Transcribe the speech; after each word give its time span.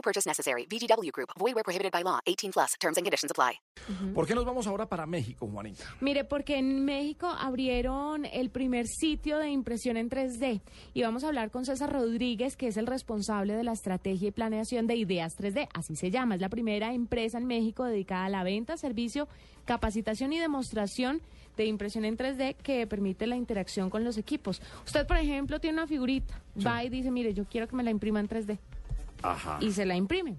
No 0.00 0.02
purchase 0.02 0.26
necessary. 0.26 0.64
VGW 0.64 1.12
Group. 1.12 1.28
Void 1.38 1.54
where 1.54 1.62
prohibited 1.62 1.92
by 1.92 2.02
law. 2.02 2.20
18 2.24 2.52
plus. 2.52 2.74
Terms 2.80 2.96
and 2.96 3.04
conditions 3.04 3.30
apply. 3.30 3.60
¿Por 4.14 4.26
qué 4.26 4.34
nos 4.34 4.46
vamos 4.46 4.66
ahora 4.66 4.86
para 4.86 5.04
México, 5.04 5.46
Juanita? 5.46 5.84
Mire, 6.00 6.24
porque 6.24 6.56
en 6.56 6.86
México 6.86 7.26
abrieron 7.26 8.24
el 8.24 8.48
primer 8.48 8.86
sitio 8.86 9.36
de 9.38 9.50
impresión 9.50 9.98
en 9.98 10.08
3D 10.08 10.62
y 10.94 11.02
vamos 11.02 11.24
a 11.24 11.28
hablar 11.28 11.50
con 11.50 11.66
César 11.66 11.92
Rodríguez, 11.92 12.56
que 12.56 12.68
es 12.68 12.78
el 12.78 12.86
responsable 12.86 13.54
de 13.54 13.62
la 13.62 13.72
estrategia 13.72 14.28
y 14.28 14.30
planeación 14.30 14.86
de 14.86 14.96
Ideas 14.96 15.36
3D, 15.38 15.68
así 15.74 15.96
se 15.96 16.10
llama. 16.10 16.36
Es 16.36 16.40
la 16.40 16.48
primera 16.48 16.94
empresa 16.94 17.36
en 17.36 17.46
México 17.46 17.84
dedicada 17.84 18.24
a 18.24 18.30
la 18.30 18.42
venta, 18.42 18.78
servicio, 18.78 19.28
capacitación 19.66 20.32
y 20.32 20.38
demostración 20.38 21.20
de 21.56 21.66
impresión 21.66 22.06
en 22.06 22.16
3D 22.16 22.56
que 22.56 22.86
permite 22.86 23.26
la 23.26 23.36
interacción 23.36 23.90
con 23.90 24.04
los 24.04 24.16
equipos. 24.16 24.62
Usted, 24.86 25.06
por 25.06 25.18
ejemplo, 25.18 25.60
tiene 25.60 25.78
una 25.78 25.86
figurita, 25.86 26.40
va 26.64 26.84
y 26.84 26.88
dice, 26.88 27.10
mire, 27.10 27.34
yo 27.34 27.44
quiero 27.44 27.68
que 27.68 27.76
me 27.76 27.82
la 27.82 27.90
imprima 27.90 28.20
en 28.20 28.28
3D 28.28 28.58
Ajá. 29.22 29.58
y 29.60 29.72
se 29.72 29.84
la 29.86 29.96
imprimen. 29.96 30.38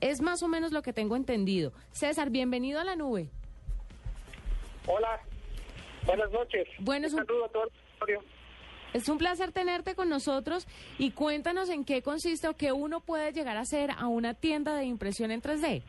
Es 0.00 0.20
más 0.20 0.42
o 0.42 0.48
menos 0.48 0.72
lo 0.72 0.82
que 0.82 0.92
tengo 0.92 1.16
entendido. 1.16 1.72
César, 1.92 2.30
bienvenido 2.30 2.80
a 2.80 2.84
la 2.84 2.96
nube. 2.96 3.28
Hola, 4.86 5.20
buenas 6.04 6.30
noches. 6.30 6.68
Bueno, 6.80 7.06
es 7.06 7.12
un 7.14 7.24
saludo 7.26 7.44
a 7.44 7.48
todo 7.48 7.64
el 7.64 7.70
auditorio. 8.00 8.22
Es 8.92 9.08
un 9.08 9.18
placer 9.18 9.52
tenerte 9.52 9.94
con 9.94 10.08
nosotros 10.08 10.66
y 10.98 11.10
cuéntanos 11.10 11.68
en 11.70 11.84
qué 11.84 12.02
consiste 12.02 12.48
o 12.48 12.54
qué 12.56 12.72
uno 12.72 13.00
puede 13.00 13.32
llegar 13.32 13.56
a 13.56 13.60
hacer 13.60 13.90
a 13.90 14.06
una 14.06 14.34
tienda 14.34 14.76
de 14.76 14.84
impresión 14.84 15.30
en 15.30 15.42
3D. 15.42 15.82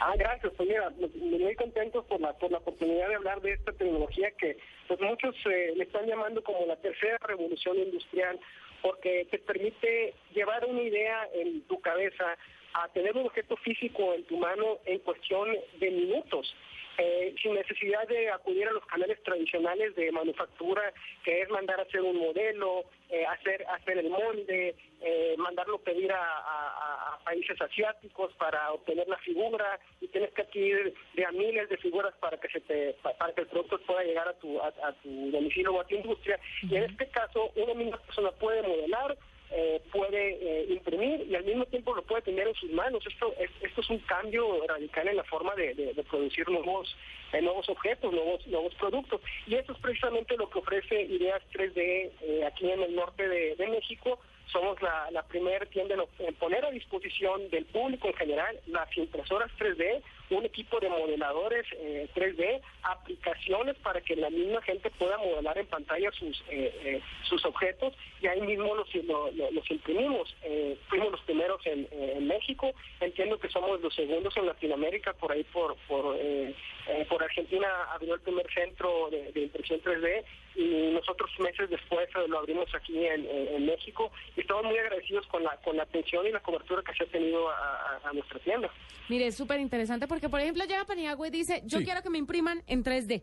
Ah, 0.00 0.14
gracias. 0.16 0.52
Pues 0.56 0.68
mira, 0.68 0.90
me- 0.90 1.38
muy 1.38 1.54
contentos 1.56 2.04
por 2.06 2.20
la, 2.20 2.32
por 2.38 2.52
la 2.52 2.58
oportunidad 2.58 3.08
de 3.08 3.16
hablar 3.16 3.40
de 3.42 3.52
esta 3.52 3.72
tecnología 3.72 4.30
que 4.38 4.56
pues 4.86 5.00
muchos 5.00 5.34
eh, 5.46 5.72
le 5.76 5.84
están 5.84 6.06
llamando 6.06 6.42
como 6.44 6.64
la 6.66 6.76
tercera 6.76 7.18
revolución 7.26 7.76
industrial 7.78 8.38
porque 8.82 9.26
te 9.30 9.38
permite 9.38 10.14
llevar 10.34 10.64
una 10.64 10.82
idea 10.82 11.28
en 11.34 11.62
tu 11.62 11.80
cabeza 11.80 12.36
a 12.74 12.88
tener 12.88 13.16
un 13.16 13.26
objeto 13.26 13.56
físico 13.56 14.14
en 14.14 14.24
tu 14.24 14.36
mano 14.36 14.78
en 14.84 14.98
cuestión 15.00 15.48
de 15.78 15.90
minutos. 15.90 16.54
Eh, 16.98 17.34
sin 17.40 17.54
necesidad 17.54 18.06
de 18.08 18.30
acudir 18.30 18.66
a 18.68 18.72
los 18.72 18.84
canales 18.86 19.22
tradicionales 19.22 19.94
de 19.96 20.10
manufactura, 20.12 20.92
que 21.24 21.42
es 21.42 21.48
mandar 21.50 21.78
a 21.80 21.84
hacer 21.84 22.02
un 22.02 22.16
modelo, 22.18 22.84
eh, 23.08 23.24
hacer 23.26 23.64
hacer 23.68 23.98
el 23.98 24.10
molde, 24.10 24.74
eh, 25.00 25.34
mandarlo 25.38 25.78
pedir 25.78 26.10
a, 26.12 26.20
a- 26.20 27.14
a 27.14 27.24
países 27.24 27.60
asiáticos 27.60 28.32
para 28.34 28.72
obtener 28.72 29.06
la 29.08 29.16
figura 29.18 29.78
y 30.00 30.08
tienes 30.08 30.32
que 30.32 30.42
adquirir 30.42 30.94
de 31.14 31.24
a 31.24 31.30
miles 31.32 31.68
de 31.68 31.76
figuras 31.76 32.14
para 32.20 32.36
que 32.38 32.48
se 32.48 32.60
te 32.60 32.94
pa- 33.02 33.16
para 33.16 33.32
que 33.32 33.42
el 33.42 33.46
producto 33.46 33.78
pueda 33.86 34.02
llegar 34.02 34.28
a 34.28 34.34
tu 34.34 34.60
a, 34.60 34.66
a 34.82 34.92
tu 35.02 35.30
domicilio 35.30 35.74
o 35.74 35.80
a 35.80 35.86
tu 35.86 35.94
industria. 35.94 36.38
Y 36.62 36.74
en 36.76 36.84
este 36.84 37.06
caso 37.10 37.50
una 37.56 37.74
misma 37.74 37.98
persona 37.98 38.30
puede 38.32 38.62
modelar 38.62 39.16
eh, 39.50 39.80
puede 39.92 40.38
eh, 40.40 40.66
imprimir 40.68 41.26
y 41.28 41.34
al 41.34 41.44
mismo 41.44 41.64
tiempo 41.66 41.94
lo 41.94 42.02
puede 42.02 42.22
tener 42.22 42.48
en 42.48 42.54
sus 42.54 42.70
manos. 42.70 43.02
Esto 43.06 43.34
es, 43.38 43.50
esto 43.62 43.80
es 43.80 43.90
un 43.90 43.98
cambio 44.00 44.66
radical 44.66 45.08
en 45.08 45.16
la 45.16 45.24
forma 45.24 45.54
de, 45.54 45.94
producir 46.10 46.48
nuevos 46.48 46.94
eh, 47.32 47.42
nuevos 47.42 47.68
objetos, 47.68 48.12
nuevos 48.12 48.46
nuevos 48.46 48.74
productos. 48.74 49.20
Y 49.46 49.54
eso 49.54 49.72
es 49.72 49.78
precisamente 49.78 50.36
lo 50.36 50.48
que 50.50 50.58
ofrece 50.58 51.02
Ideas 51.02 51.42
3D 51.52 52.10
eh, 52.22 52.44
aquí 52.46 52.70
en 52.70 52.82
el 52.82 52.94
norte 52.94 53.26
de 53.28 53.66
México. 53.68 54.18
Somos 54.52 54.80
la, 54.80 55.10
la 55.10 55.22
primera 55.24 55.66
tienda 55.66 55.94
en, 56.20 56.34
poner 56.36 56.64
a 56.64 56.70
disposición 56.70 57.50
del 57.50 57.66
público 57.66 58.08
en 58.08 58.14
general 58.14 58.58
las 58.66 58.96
impresoras 58.96 59.50
3D, 59.58 60.02
un 60.30 60.44
equipo 60.44 60.80
de 60.80 60.88
modeladores 60.88 61.66
eh, 61.76 62.08
3D, 62.14 62.60
aplicaciones 62.82 63.76
para 63.78 64.00
que 64.00 64.16
la 64.16 64.30
misma 64.30 64.60
gente 64.62 64.90
pueda 64.90 65.18
modelar 65.18 65.58
en 65.58 65.66
pantalla 65.66 66.10
sus 66.12 66.40
eh, 66.48 66.72
eh, 66.84 67.00
sus 67.28 67.44
objetos 67.44 67.94
y 68.20 68.26
ahí 68.26 68.40
mismo 68.40 68.74
los, 68.74 68.92
lo- 69.04 69.30
lo- 69.32 69.50
los 69.50 69.70
imprimimos. 69.70 70.34
Eh, 70.42 70.76
fuimos 70.88 71.10
los 71.12 71.20
primeros 71.22 71.64
en, 71.66 71.86
eh, 71.90 72.18
México, 72.20 72.72
entiendo 73.00 73.38
que 73.38 73.48
somos 73.48 73.80
los 73.80 73.94
segundos 73.94 74.36
en 74.36 74.46
Latinoamérica, 74.46 75.12
por 75.14 75.32
ahí 75.32 75.44
por 75.44 75.76
por, 75.88 76.16
eh, 76.18 76.54
eh, 76.88 77.06
por 77.08 77.22
Argentina 77.22 77.68
abrió 77.92 78.14
el 78.14 78.20
primer 78.20 78.46
centro 78.52 79.08
de 79.10 79.40
impresión 79.42 79.80
3D 79.82 80.24
y 80.58 80.92
nosotros 80.92 81.30
meses 81.38 81.70
después 81.70 82.08
eh, 82.16 82.26
lo 82.28 82.38
abrimos 82.40 82.66
aquí 82.74 82.98
en, 83.06 83.24
en- 83.26 83.48
en 83.54 83.66
México 83.66 84.10
y 84.36 84.40
estamos 84.40 84.64
muy 84.64 84.76
agradecidos 84.78 85.26
con 85.28 85.42
la 85.44 85.56
con 85.58 85.76
la 85.76 85.84
atención 85.84 86.26
y 86.26 86.32
la 86.32 86.40
cobertura 86.40 86.82
que 86.82 86.92
se 86.94 87.04
ha 87.04 87.06
tenido 87.12 87.48
a, 87.48 87.54
a- 87.56 88.08
a 88.08 88.12
nuestra 88.12 88.38
tienda. 88.40 88.68
Mire, 89.08 89.28
es 89.28 89.36
súper 89.36 89.60
interesante 89.60 90.06
porque, 90.08 90.28
por 90.28 90.40
ejemplo, 90.40 90.64
llega 90.64 90.84
Paniagua 90.84 91.28
y 91.28 91.30
dice, 91.30 91.62
yo 91.64 91.78
Sí. 91.78 91.84
quiero 91.84 92.02
que 92.02 92.10
me 92.10 92.18
impriman 92.18 92.62
en 92.66 92.82
3D. 92.84 93.22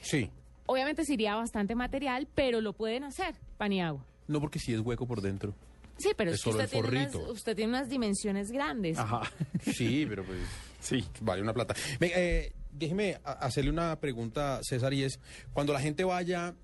Sí. 0.00 0.30
Obviamente 0.66 1.04
sería 1.04 1.34
bastante 1.34 1.74
material, 1.74 2.28
pero 2.34 2.60
lo 2.60 2.72
pueden 2.74 3.04
hacer, 3.04 3.34
Paniagua. 3.56 4.04
No, 4.26 4.40
porque 4.40 4.58
sí 4.58 4.72
es 4.74 4.80
hueco 4.80 5.06
por 5.06 5.20
dentro. 5.20 5.54
Sí, 5.96 6.10
pero 6.16 6.30
Es 6.30 6.42
que 6.44 6.50
usted 6.50 6.68
tiene, 6.70 6.88
unas, 6.88 7.14
usted 7.16 7.56
tiene 7.56 7.70
unas 7.70 7.88
dimensiones 7.88 8.50
grandes. 8.52 8.98
Ajá. 8.98 9.22
Sí, 9.62 10.06
pero 10.08 10.22
pues 10.24 10.38
Sí. 10.78 11.04
vale 11.22 11.42
una 11.42 11.52
plata. 11.52 11.74
Venga, 11.98 12.14
eh, 12.18 12.52
déjeme 12.70 13.16
a- 13.24 13.32
hacerle 13.32 13.70
una 13.70 13.98
pregunta, 13.98 14.60
César, 14.62 14.92
y 14.94 15.02
es, 15.02 15.18
cuando 15.52 15.72
la 15.72 15.80
gente 15.80 16.04
vaya, 16.04 16.54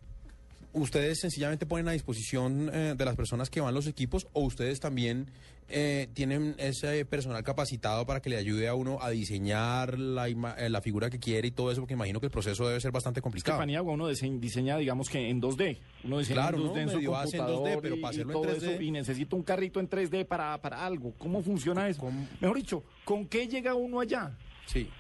¿ustedes 0.74 1.20
sencillamente 1.20 1.64
ponen 1.66 1.88
a 1.88 1.92
disposición 1.92 2.70
eh, 2.72 2.94
de 2.96 3.04
las 3.04 3.16
personas 3.16 3.48
que 3.48 3.60
van 3.62 3.72
los 3.74 3.86
equipos 3.86 4.26
o 4.32 4.42
ustedes 4.42 4.78
también 4.80 5.30
eh, 5.70 6.08
tienen 6.12 6.54
ese 6.58 7.06
personal 7.06 7.42
capacitado 7.42 8.04
para 8.04 8.20
que 8.20 8.28
le 8.28 8.36
ayude 8.36 8.68
a 8.68 8.74
uno 8.74 8.98
a 9.00 9.08
diseñar 9.08 9.98
la, 9.98 10.28
ima- 10.28 10.54
eh, 10.58 10.68
la 10.68 10.82
figura 10.82 11.08
que 11.08 11.18
quiere 11.18 11.48
y 11.48 11.50
todo 11.52 11.70
eso? 11.72 11.80
Porque 11.80 11.94
imagino 11.94 12.20
que 12.20 12.26
el 12.26 12.32
proceso 12.32 12.66
debe 12.68 12.80
ser 12.80 12.92
bastante 12.92 13.22
complicado. 13.22 13.58
Paniagua 13.58 13.94
uno 13.94 14.08
dise- 14.10 14.38
diseña, 14.38 14.76
digamos 14.76 15.08
que 15.08 15.30
en 15.30 15.40
2D. 15.40 15.78
Uno 16.04 16.18
diseña 16.18 16.42
Claro, 16.42 16.58
en 16.58 16.64
¿no? 16.64 16.74
2D 16.74 16.80
en 16.82 16.88
su 16.90 16.96
Medio 16.96 17.16
hace 17.16 17.36
en 17.38 17.42
2D, 17.44 17.46
computador 17.46 17.82
pero 17.82 17.96
y- 17.96 18.00
para 18.00 18.12
y 18.12 18.16
hacerlo 18.16 18.32
en 18.32 18.42
todo 18.42 18.52
3D. 18.54 18.72
eso, 18.74 18.82
y 18.82 18.90
necesita 18.90 19.36
un 19.36 19.42
carrito 19.42 19.80
en 19.80 19.88
3D 19.88 20.26
para, 20.26 20.60
para 20.60 20.84
algo. 20.84 21.14
¿Cómo 21.16 21.42
funciona 21.42 21.88
eso? 21.88 22.10
Mejor 22.40 22.56
dicho, 22.58 22.84
¿con 23.06 23.26
qué 23.26 23.48
llega 23.48 23.74
uno 23.74 24.00
allá? 24.00 24.36
Sí. 24.66 24.90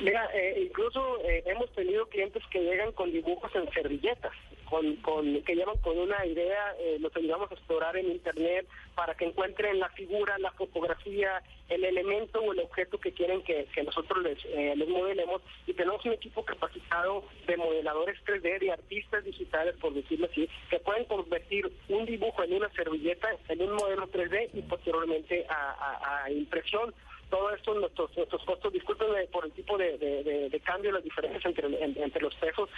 Mira, 0.00 0.28
eh, 0.32 0.62
incluso 0.64 1.00
eh, 1.24 1.42
hemos 1.46 1.70
tenido 1.74 2.06
clientes 2.08 2.40
que 2.52 2.60
llegan 2.60 2.92
con 2.92 3.10
dibujos 3.10 3.50
en 3.56 3.68
servilletas, 3.72 4.32
con, 4.68 4.96
con 4.96 5.42
que 5.42 5.54
llevan 5.54 5.78
con 5.78 5.98
una 5.98 6.24
idea, 6.26 6.74
eh, 6.78 6.98
los 7.00 7.14
ayudamos 7.16 7.50
a 7.50 7.54
explorar 7.54 7.96
en 7.96 8.10
internet 8.10 8.66
para 8.94 9.14
que 9.14 9.24
encuentren 9.24 9.78
la 9.78 9.88
figura, 9.90 10.36
la 10.38 10.50
fotografía, 10.52 11.42
el 11.68 11.84
elemento 11.84 12.40
o 12.40 12.52
el 12.52 12.60
objeto 12.60 12.98
que 12.98 13.12
quieren 13.12 13.42
que, 13.42 13.66
nosotros 13.84 14.22
les, 14.22 14.38
eh, 14.46 14.74
les 14.76 14.88
modelemos. 14.88 15.40
Y 15.66 15.72
tenemos 15.74 16.04
un 16.04 16.12
equipo 16.12 16.44
capacitado 16.44 17.24
de 17.46 17.56
modeladores 17.56 18.16
3D, 18.26 18.58
de 18.58 18.72
artistas 18.72 19.24
digitales, 19.24 19.74
por 19.80 19.94
decirlo 19.94 20.26
así, 20.30 20.48
que 20.70 20.78
pueden 20.80 21.04
convertir 21.04 21.70
un 21.88 22.04
dibujo 22.06 22.42
en 22.42 22.54
una 22.54 22.68
servilleta, 22.70 23.28
en 23.48 23.62
un 23.62 23.72
modelo 23.74 24.06
3D 24.08 24.50
y 24.54 24.62
posteriormente 24.62 25.46
a, 25.48 26.30
impresión. 26.30 26.94
Todo 27.30 27.50
esto 27.54 27.74
nuestros 27.74 28.16
nuestros 28.16 28.42
costos 28.44 28.72
discúlpenme 28.72 29.26
por 29.26 29.44
el 29.44 29.52
tipo 29.52 29.76
de, 29.76 30.60
cambio 30.64 30.92
las 30.92 31.04
diferencias 31.04 31.44
entre 31.44 31.66
en- 31.66 32.02
entre 32.02 32.22
los 32.22 32.34
pesos 32.36 32.70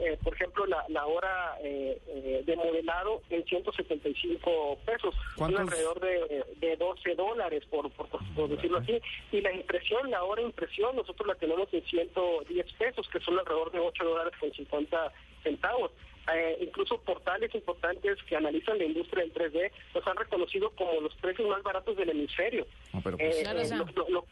eh, 0.00 0.18
por 0.22 0.34
ejemplo 0.34 0.66
la, 0.66 0.84
la 0.88 1.06
hora 1.06 1.56
eh, 1.62 1.98
eh, 2.08 2.42
de 2.44 2.56
modelado 2.56 3.22
en 3.30 3.44
175 3.44 4.78
pesos 4.84 5.14
son 5.14 5.22
¿Cuántos? 5.36 5.60
alrededor 5.60 6.00
de, 6.00 6.44
de 6.56 6.76
12 6.76 7.14
dólares 7.14 7.64
por, 7.70 7.90
por, 7.92 8.08
por- 8.08 8.20
por 8.34 8.48
decirlo 8.48 8.78
así 8.78 9.00
y 9.32 9.40
la 9.40 9.52
impresión 9.52 10.10
la 10.10 10.22
hora 10.24 10.40
de 10.42 10.48
impresión 10.48 10.94
nosotros 10.96 11.26
la 11.26 11.34
tenemos 11.34 11.72
en 11.72 11.84
110 11.84 12.72
pesos 12.74 13.08
que 13.08 13.20
son 13.20 13.38
alrededor 13.38 13.70
de 13.72 13.80
8 13.80 14.04
dólares 14.04 14.32
con 14.40 14.52
50 14.52 15.12
centavos 15.42 15.90
eh, 16.34 16.58
incluso 16.60 16.98
portales 17.02 17.54
importantes 17.54 18.18
que 18.24 18.36
analizan 18.36 18.78
la 18.78 18.84
industria 18.84 19.22
del 19.22 19.32
3D 19.32 19.70
nos 19.94 20.06
han 20.06 20.16
reconocido 20.16 20.70
como 20.70 21.00
los 21.00 21.14
precios 21.16 21.48
más 21.48 21.62
baratos 21.62 21.96
del 21.96 22.10
hemisferio. 22.10 22.66
No, 22.92 23.00
pero 23.00 23.16
pues- 23.16 23.36
Eh, 23.38 23.42
Claro, 23.42 23.60
eh, 23.60 23.62
o 23.62 23.64
sea- 23.66 23.76
lo- 23.78 23.84
lo- 23.94 24.08
lo- 24.08 24.26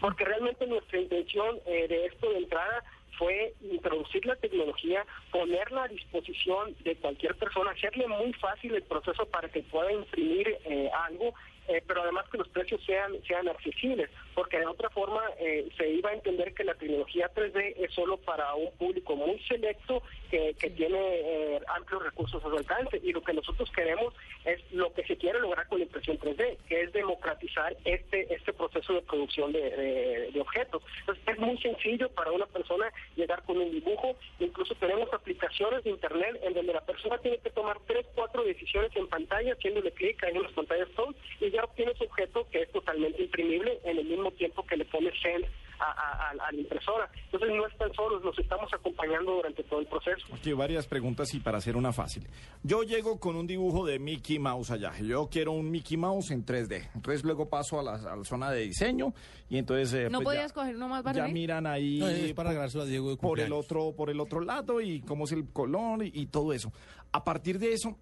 porque 0.00 0.24
realmente 0.24 0.66
nuestra 0.66 0.98
intención 0.98 1.60
eh, 1.66 1.86
de 1.86 2.06
esto 2.06 2.30
de 2.30 2.38
entrada 2.38 2.82
fue 3.20 3.52
introducir 3.60 4.24
la 4.24 4.34
tecnología, 4.36 5.04
ponerla 5.30 5.84
a 5.84 5.88
disposición 5.88 6.74
de 6.82 6.96
cualquier 6.96 7.36
persona, 7.36 7.72
hacerle 7.72 8.08
muy 8.08 8.32
fácil 8.32 8.74
el 8.74 8.82
proceso 8.82 9.26
para 9.26 9.50
que 9.50 9.62
pueda 9.62 9.92
imprimir 9.92 10.48
eh, 10.64 10.90
algo 11.06 11.34
eh, 11.70 11.80
pero 11.86 12.02
además 12.02 12.28
que 12.28 12.38
los 12.38 12.48
precios 12.48 12.82
sean 12.84 13.12
sean 13.28 13.46
accesibles, 13.48 14.10
porque 14.34 14.58
de 14.58 14.66
otra 14.66 14.90
forma 14.90 15.22
eh, 15.38 15.68
se 15.76 15.88
iba 15.88 16.10
a 16.10 16.14
entender 16.14 16.52
que 16.52 16.64
la 16.64 16.74
tecnología 16.74 17.30
3D 17.32 17.74
es 17.76 17.94
solo 17.94 18.16
para 18.16 18.52
un 18.56 18.72
público 18.72 19.14
muy 19.14 19.38
selecto 19.44 20.02
que, 20.32 20.56
que 20.58 20.70
tiene 20.70 20.98
eh, 20.98 21.60
amplios 21.68 22.02
recursos 22.02 22.44
a 22.44 22.48
su 22.48 22.56
alcance 22.56 23.00
y 23.04 23.12
lo 23.12 23.22
que 23.22 23.34
nosotros 23.34 23.70
queremos 23.70 24.12
es 24.44 24.60
lo 24.72 24.92
que 24.94 25.04
se 25.04 25.16
quiere 25.16 25.38
lograr 25.38 25.68
con 25.68 25.78
la 25.78 25.84
impresión 25.84 26.18
3D, 26.18 26.56
que 26.68 26.82
es 26.82 26.92
democratizar 26.92 27.76
este 27.84 28.34
este 28.34 28.52
proceso 28.52 28.94
de 28.94 29.02
producción 29.02 29.52
de, 29.52 30.30
de 30.32 30.40
objetos. 30.40 30.82
Entonces 31.00 31.24
es 31.28 31.38
muy 31.38 31.56
sencillo 31.58 32.08
para 32.08 32.32
una 32.32 32.46
persona 32.46 32.92
llegar 33.16 33.42
con 33.44 33.58
un 33.58 33.70
dibujo, 33.70 34.16
incluso 34.38 34.74
tenemos 34.76 35.12
aplicaciones 35.12 35.84
de 35.84 35.90
internet 35.90 36.40
en 36.42 36.54
donde 36.54 36.72
la 36.72 36.84
persona 36.84 37.18
tiene 37.18 37.38
que 37.38 37.50
tomar 37.50 37.78
tres, 37.86 38.06
cuatro 38.14 38.44
decisiones 38.44 38.94
en 38.94 39.08
pantalla, 39.08 39.52
haciéndole 39.52 39.92
clic 39.92 40.22
ahí 40.24 40.36
en 40.36 40.42
las 40.42 40.52
pantallas 40.52 40.88
todo 40.96 41.14
y 41.40 41.50
ya 41.50 41.64
obtiene 41.64 41.94
su 41.94 42.04
objeto 42.04 42.46
que 42.50 42.62
es 42.62 42.72
totalmente 42.72 43.22
imprimible 43.22 43.80
en 43.84 43.98
el 43.98 44.04
mismo 44.04 44.30
tiempo 44.32 44.66
que 44.66 44.76
le 44.76 44.84
pone 44.84 45.12
send 45.20 45.46
a, 45.80 46.34
la 46.34 46.54
impresora. 46.54 47.10
Entonces 47.24 47.50
no 47.56 47.66
están 47.66 47.92
solos, 47.94 48.22
los 48.22 48.38
estamos 48.38 48.72
acompañando 48.72 49.32
durante 49.32 49.62
todo 49.64 49.80
el 49.80 49.86
proceso. 49.86 50.26
Aquí 50.34 50.52
varias 50.52 50.86
preguntas 50.86 51.32
y 51.34 51.40
para 51.40 51.58
hacer 51.58 51.76
una 51.76 51.92
fácil. 51.92 52.26
Yo 52.62 52.82
llego 52.82 53.18
con 53.18 53.36
un 53.36 53.46
dibujo 53.46 53.86
de 53.86 53.98
Mickey 53.98 54.38
Mouse 54.38 54.70
allá. 54.70 54.92
Yo 55.00 55.28
quiero 55.30 55.52
un 55.52 55.70
Mickey 55.70 55.96
Mouse 55.96 56.30
en 56.30 56.44
3D. 56.44 56.90
Entonces 56.94 57.24
luego 57.24 57.48
paso 57.48 57.80
a 57.80 57.82
la, 57.82 58.24
zona 58.24 58.50
de 58.50 58.62
diseño 58.62 59.12
y 59.48 59.58
entonces... 59.58 59.92
Eh, 59.94 60.10
¿No 60.10 60.18
pues 60.18 60.36
podías 60.36 60.52
coger 60.52 60.76
uno 60.76 60.88
más 60.88 61.04
Ya 61.14 61.26
miran 61.28 61.66
ahí... 61.66 62.32
para 62.34 62.50
a 62.50 62.84
Diego 62.84 63.16
por 63.16 63.40
el 63.40 63.52
otro 63.52 63.92
Por 63.96 64.10
el 64.10 64.20
otro 64.20 64.40
lado 64.40 64.80
y 64.80 65.00
cómo 65.00 65.24
es 65.24 65.32
el 65.32 65.48
color 65.48 66.04
y 66.04 66.26
todo 66.26 66.52
eso. 66.52 66.72
A 67.12 67.24
partir 67.24 67.58
de 67.58 67.72
eso 67.72 67.96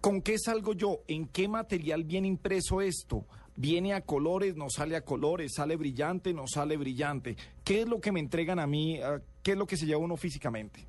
¿Con 0.00 0.22
qué 0.22 0.38
salgo 0.38 0.72
yo? 0.72 1.00
¿En 1.08 1.26
qué 1.26 1.46
material 1.46 2.04
viene 2.04 2.26
impreso 2.26 2.80
esto? 2.80 3.26
¿Viene 3.56 3.94
a 3.94 4.00
colores, 4.00 4.56
no 4.56 4.70
sale 4.70 4.96
a 4.96 5.04
colores? 5.04 5.54
¿Sale 5.54 5.76
brillante, 5.76 6.32
no 6.32 6.46
sale 6.46 6.76
brillante? 6.76 7.36
¿Qué 7.64 7.82
es 7.82 7.88
lo 7.88 8.00
que 8.00 8.12
me 8.12 8.20
entregan 8.20 8.58
a 8.58 8.66
mí? 8.66 9.00
Ah, 9.02 9.18
¿Qué 9.42 9.52
es 9.52 9.56
lo 9.56 9.66
que 9.66 9.76
se 9.76 9.86
lleva 9.86 10.00
uno 10.00 10.16
físicamente? 10.16 10.80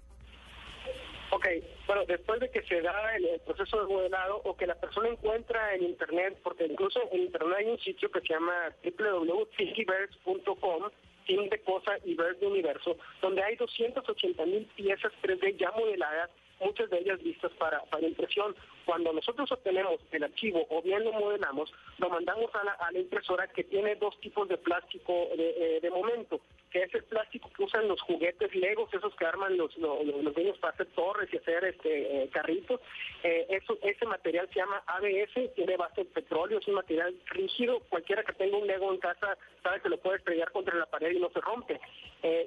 Ok, 1.32 1.48
bueno, 1.88 2.04
después 2.06 2.40
de 2.42 2.50
que 2.50 2.62
se 2.64 2.82
da 2.82 3.16
el, 3.16 3.40
proceso 3.46 3.80
de 3.80 3.94
modelado 3.94 4.42
o 4.44 4.58
que 4.58 4.68
la 4.68 4.76
persona 4.76 5.08
encuentra 5.08 5.74
en 5.76 5.84
Internet, 5.84 6.38
porque 6.44 6.66
incluso 6.66 7.00
en 7.12 7.22
Internet 7.24 7.58
hay 7.60 7.68
un 7.68 7.80
sitio 7.80 8.12
que 8.12 8.20
se 8.20 8.34
llama 8.34 8.76
www.thingiverse.com, 8.84 10.84
Team 11.26 11.50
de 11.50 11.62
cosa 11.62 11.98
y 12.04 12.16
verse 12.16 12.42
de 12.42 12.48
universo, 12.48 12.98
donde 13.22 13.44
hay 13.44 13.56
280 13.56 14.46
mil 14.46 14.66
piezas 14.76 15.14
3D 15.22 15.58
ya 15.58 15.72
modeladas 15.72 16.30
muchas 16.62 16.90
de 16.90 17.00
ellas 17.00 17.22
listas 17.22 17.52
para, 17.54 17.82
para 17.86 18.08
impresión. 18.08 18.56
Cuando 18.86 19.14
nosotros 19.14 19.52
obtenemos 19.52 20.00
el 20.12 20.24
archivo 20.24 20.66
o 20.70 20.82
bien 20.82 21.04
lo 21.04 21.14
modelamos, 21.14 21.72
lo 21.98 22.10
mandamos 22.10 22.54
a 22.56 22.64
la, 22.64 22.72
a 22.74 22.92
la 22.92 23.00
impresora 23.00 23.48
que 23.48 23.64
tiene 23.64 23.96
dos 23.96 24.20
tipos 24.20 24.48
de 24.48 24.58
plástico 24.58 25.30
de, 25.36 25.78
eh, 25.78 25.90
momento, 25.92 26.42
que 26.72 26.84
es 26.84 26.96
el 26.96 27.04
plástico 27.04 27.50
que 27.56 27.64
usan 27.64 27.88
los 27.88 28.02
juguetes 28.02 28.54
legos, 28.56 28.94
esos 28.94 29.14
que 29.16 29.26
arman 29.26 29.58
los, 29.58 29.76
los, 29.78 30.36
niños 30.36 30.58
para 30.60 30.74
hacer 30.74 30.88
torres 30.88 31.30
y 31.32 31.38
hacer 31.38 31.66
este 31.66 32.24
eh, 32.24 32.30
carritos. 32.30 32.80
Eh, 33.24 33.62
ese 33.84 34.06
material 34.06 34.48
se 34.50 34.60
llama 34.60 34.82
ABS, 34.88 35.54
tiene 35.56 35.78
base 35.78 36.02
de 36.02 36.10
petróleo, 36.10 36.60
es 36.60 36.68
un 36.68 36.76
material 36.76 37.14
rígido. 37.26 37.82
Cualquiera 37.90 38.24
que 38.24 38.34
tenga 38.34 38.58
un 38.58 38.68
lego 38.68 38.92
en 38.92 39.00
casa 39.00 39.38
sabe 39.64 39.82
que 39.82 39.90
lo 39.90 39.98
puede 39.98 40.18
estrellar 40.18 40.52
contra 40.52 40.76
la 40.76 40.86
pared 40.86 41.12
y 41.12 41.20
no 41.20 41.30
se 41.30 41.42
rompe. 41.42 41.80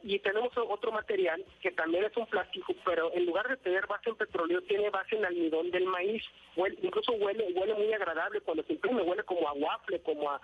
y 0.02 0.19
tenemos 0.20 0.52
otro 0.56 0.92
material 0.92 1.44
que 1.60 1.70
también 1.72 2.04
es 2.04 2.16
un 2.16 2.26
plástico, 2.26 2.75
pero 2.84 3.12
en 3.12 3.26
lugar 3.26 3.48
de 3.48 3.56
tener 3.56 3.86
base 3.86 4.10
en 4.10 4.16
petróleo, 4.16 4.62
tiene 4.62 4.90
base 4.90 5.16
en 5.16 5.25
almidón 5.25 5.70
del 5.70 5.84
maíz 5.84 6.22
incluso 6.82 7.12
huele 7.12 7.52
huele 7.52 7.75
muy 7.75 7.92
agradable 7.92 8.40
cuando 8.40 8.62
se 8.64 8.75
imprime, 8.75 9.02
huele 9.02 9.22
como 9.25 9.48
a 9.48 9.52
waffle, 9.52 10.00
como 10.00 10.31
a 10.31 10.40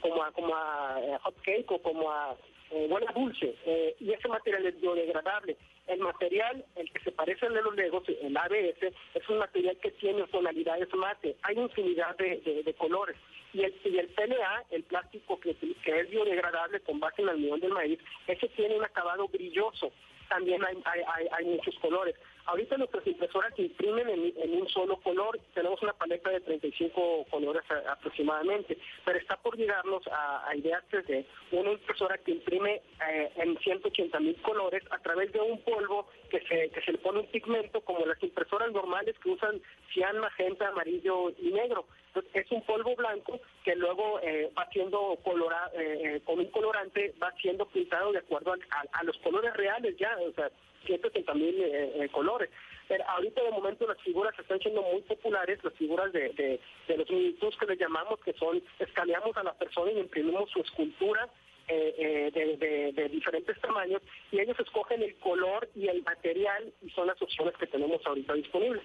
como 0.00 0.22
a, 0.22 0.32
como 0.32 0.54
a 0.54 1.00
eh, 1.02 1.18
hot 1.22 1.40
cake 1.42 1.70
o 1.70 1.82
como 1.82 2.10
a 2.10 2.36
eh, 2.70 2.86
huele 2.88 3.06
dulce 3.14 3.54
eh, 3.66 3.96
y 4.00 4.12
ese 4.12 4.28
material 4.28 4.66
es 4.66 4.80
biodegradable. 4.80 5.56
El 5.86 5.98
material, 6.00 6.64
el 6.76 6.90
que 6.92 7.00
se 7.00 7.10
parece 7.10 7.46
al 7.46 7.54
de 7.54 7.62
los 7.62 7.74
legos, 7.74 8.04
el 8.08 8.36
ABS, 8.36 8.94
es 9.14 9.28
un 9.28 9.38
material 9.38 9.76
que 9.78 9.90
tiene 9.92 10.24
tonalidades 10.28 10.88
mate. 10.94 11.36
Hay 11.42 11.58
infinidad 11.58 12.16
de, 12.16 12.74
colores. 12.78 13.16
Y 13.52 13.64
el, 13.64 13.74
y 13.84 13.98
el 13.98 14.06
PLA, 14.10 14.64
el 14.70 14.84
plástico 14.84 15.40
que, 15.40 15.50
es 15.50 16.10
biodegradable 16.10 16.78
con 16.80 17.00
base 17.00 17.22
en 17.22 17.30
almidón 17.30 17.58
del 17.58 17.72
maíz, 17.72 17.98
ese 18.28 18.46
tiene 18.50 18.76
un 18.76 18.84
acabado 18.84 19.26
brilloso 19.26 19.90
también 20.30 20.64
hay, 20.64 21.26
hay, 21.32 21.44
muchos 21.44 21.74
colores. 21.80 22.14
Ahorita 22.46 22.76
nuestras 22.76 23.06
impresoras 23.06 23.52
imprimen 23.58 24.08
en, 24.08 24.60
un 24.60 24.68
solo 24.68 24.96
color, 24.98 25.38
tenemos 25.54 25.80
una 25.82 25.92
paleta 25.92 26.30
de 26.30 26.40
35 26.40 27.26
colores 27.30 27.62
aproximadamente, 27.88 28.78
pero 29.04 29.18
está 29.18 29.36
por 29.36 29.56
llegarnos 29.56 30.06
a, 30.08 30.48
a 30.48 30.56
ideas 30.56 30.84
de 30.90 31.26
una 31.52 31.72
impresora 31.72 32.18
que 32.18 32.32
imprime 32.32 32.82
eh, 33.08 33.30
en 33.36 33.58
180 33.58 34.20
mil 34.20 34.40
colores 34.42 34.82
a 34.90 34.98
través 34.98 35.32
de 35.32 35.40
un 35.40 35.62
polvo 35.62 36.08
que 36.30 36.40
se, 36.40 36.70
que 36.70 36.80
se 36.82 36.92
le 36.92 36.98
pone 36.98 37.20
un 37.20 37.26
pigmento 37.26 37.80
como 37.82 38.06
las 38.06 38.22
impresoras 38.22 38.72
normales 38.72 39.16
que 39.22 39.30
usan 39.30 39.60
cian, 39.92 40.18
magenta, 40.18 40.68
amarillo 40.68 41.30
y 41.38 41.50
negro. 41.50 41.86
Es 42.34 42.50
un 42.50 42.62
polvo 42.62 42.96
blanco 42.96 43.38
que 43.64 43.76
luego 43.76 44.18
eh, 44.20 44.50
va 44.56 44.68
siendo 44.72 45.16
colorado, 45.22 45.70
eh, 45.78 46.16
eh, 46.16 46.20
con 46.24 46.40
un 46.40 46.50
colorante, 46.50 47.14
va 47.22 47.32
siendo 47.40 47.66
pintado 47.66 48.12
de 48.12 48.18
acuerdo 48.18 48.52
a, 48.52 49.04
los 49.04 49.16
colores 49.18 49.54
reales 49.54 49.96
ya, 49.96 50.16
o 50.18 50.32
sea, 50.32 50.50
170 50.84 51.34
mil 51.34 52.10
colores. 52.12 52.50
Pero 52.88 53.04
ahorita 53.08 53.42
de 53.42 53.50
momento 53.50 53.86
las 53.86 54.00
figuras 54.02 54.36
están 54.38 54.58
siendo 54.58 54.82
muy 54.82 55.00
populares, 55.02 55.62
las 55.62 55.74
figuras 55.74 56.12
de, 56.12 56.30
de, 56.30 56.60
de 56.88 56.96
los 56.96 57.08
minutos 57.08 57.56
que 57.58 57.66
les 57.66 57.78
llamamos, 57.78 58.18
que 58.24 58.32
son, 58.32 58.62
escaneamos 58.78 59.36
a 59.36 59.44
la 59.44 59.54
persona 59.54 59.92
y 59.92 59.98
imprimimos 59.98 60.50
su 60.50 60.60
escultura 60.60 61.30
eh, 61.72 62.32
eh, 62.34 62.92
de, 62.96 63.08
diferentes 63.10 63.60
tamaños 63.60 64.02
y 64.32 64.40
ellos 64.40 64.58
escogen 64.58 65.02
el 65.02 65.14
color 65.16 65.68
y 65.76 65.86
el 65.86 66.02
material 66.02 66.72
y 66.82 66.90
son 66.90 67.06
las 67.06 67.20
opciones 67.22 67.54
que 67.60 67.66
tenemos 67.68 68.04
ahorita 68.04 68.34
disponibles. 68.34 68.82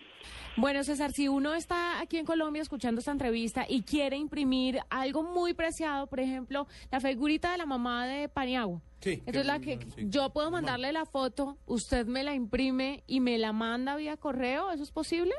Bueno, 0.56 0.83
César, 0.83 1.12
si 1.12 1.27
uno 1.27 1.56
está 1.56 2.00
aquí 2.00 2.18
en 2.18 2.25
Colombia 2.25 2.62
escuchando 2.62 3.00
esta 3.00 3.12
entrevista 3.12 3.65
y 3.68 3.81
quiere 3.81 4.18
imprimir 4.18 4.80
algo 4.91 5.24
muy 5.24 5.56
preciado, 5.56 6.06
por 6.06 6.19
ejemplo, 6.19 6.68
la 6.91 7.00
figurita 7.00 7.51
de 7.51 7.57
la 7.57 7.65
mamá 7.65 8.06
de 8.06 8.30
Paniagua. 8.30 8.81
Sí, 9.05 9.21
Entonces, 9.27 9.45
la 9.45 9.59
que 9.59 9.77
yo 9.97 10.31
puedo 10.31 10.49
mandarle 10.49 10.91
la 10.91 11.05
foto, 11.05 11.59
usted 11.67 12.07
me 12.07 12.23
la 12.23 12.33
imprime 12.33 13.03
y 13.05 13.19
me 13.19 13.37
la 13.37 13.53
manda 13.53 13.95
vía 13.95 14.17
correo, 14.17 14.71
¿eso 14.71 14.81
es 14.81 14.89
posible? 14.89 15.35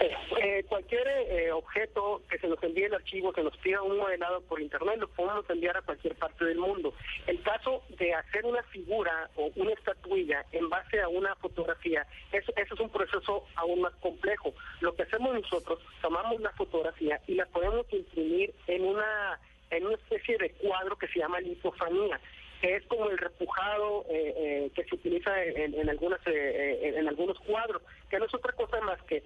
Eh, 0.00 0.64
cualquier 0.68 1.08
eh, 1.08 1.50
objeto 1.50 2.22
que 2.30 2.38
se 2.38 2.46
nos 2.46 2.62
envíe 2.62 2.84
el 2.84 2.94
archivo, 2.94 3.32
que 3.32 3.42
nos 3.42 3.56
pida 3.56 3.82
un 3.82 3.98
modelado 3.98 4.42
por 4.42 4.60
internet, 4.60 4.98
lo 5.00 5.08
podemos 5.08 5.50
enviar 5.50 5.76
a 5.76 5.82
cualquier 5.82 6.14
parte 6.14 6.44
del 6.44 6.58
mundo. 6.58 6.94
El 7.26 7.42
caso 7.42 7.82
de 7.98 8.14
hacer 8.14 8.46
una 8.46 8.62
figura 8.62 9.28
o 9.34 9.50
una 9.56 9.72
estatuilla 9.72 10.46
en 10.52 10.68
base 10.68 11.00
a 11.00 11.08
una 11.08 11.34
fotografía, 11.34 12.06
eso, 12.30 12.52
eso 12.54 12.74
es 12.74 12.80
un 12.80 12.90
proceso 12.90 13.44
aún 13.56 13.80
más 13.80 13.94
complejo. 13.96 14.54
Lo 14.80 14.94
que 14.94 15.02
hacemos 15.02 15.34
nosotros, 15.34 15.80
tomamos 16.00 16.40
la 16.40 16.52
fotografía 16.52 17.20
y 17.26 17.34
la 17.34 17.46
podemos 17.46 17.92
imprimir 17.92 18.54
en 18.68 18.84
una 18.84 19.40
en 19.70 19.86
una 19.86 19.96
especie 19.96 20.36
de 20.38 20.50
cuadro 20.52 20.96
que 20.96 21.08
se 21.08 21.18
llama 21.18 21.40
lipofanía 21.40 22.20
que 22.60 22.76
es 22.76 22.86
como 22.86 23.08
el 23.08 23.18
repujado 23.18 24.04
eh, 24.10 24.34
eh, 24.36 24.70
que 24.74 24.84
se 24.84 24.94
utiliza 24.94 25.42
en, 25.44 25.74
en 25.74 25.88
algunas 25.88 26.20
eh, 26.26 26.92
en, 26.96 27.08
algunos 27.08 27.38
cuadros, 27.40 27.82
que 28.10 28.18
no 28.18 28.26
es 28.26 28.34
otra 28.34 28.52
cosa 28.52 28.80
más 28.82 29.00
que 29.04 29.22